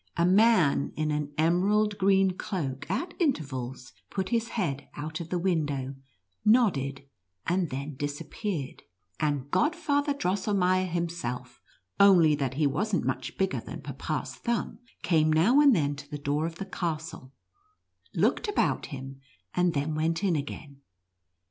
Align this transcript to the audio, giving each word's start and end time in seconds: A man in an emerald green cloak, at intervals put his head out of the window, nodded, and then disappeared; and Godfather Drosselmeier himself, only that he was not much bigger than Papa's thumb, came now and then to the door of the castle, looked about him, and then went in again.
A 0.17 0.25
man 0.25 0.93
in 0.95 1.11
an 1.11 1.31
emerald 1.37 1.99
green 1.99 2.31
cloak, 2.31 2.89
at 2.89 3.13
intervals 3.19 3.93
put 4.09 4.29
his 4.29 4.47
head 4.57 4.89
out 4.95 5.19
of 5.19 5.29
the 5.29 5.37
window, 5.37 5.93
nodded, 6.43 7.07
and 7.45 7.69
then 7.69 7.97
disappeared; 7.97 8.81
and 9.19 9.51
Godfather 9.51 10.15
Drosselmeier 10.15 10.87
himself, 10.89 11.61
only 11.99 12.33
that 12.33 12.55
he 12.55 12.65
was 12.65 12.95
not 12.95 13.03
much 13.03 13.37
bigger 13.37 13.59
than 13.59 13.83
Papa's 13.83 14.33
thumb, 14.37 14.79
came 15.03 15.31
now 15.31 15.59
and 15.61 15.75
then 15.75 15.95
to 15.97 16.09
the 16.09 16.17
door 16.17 16.47
of 16.47 16.55
the 16.55 16.65
castle, 16.65 17.31
looked 18.15 18.47
about 18.47 18.87
him, 18.87 19.21
and 19.53 19.75
then 19.75 19.93
went 19.93 20.23
in 20.23 20.35
again. 20.35 20.81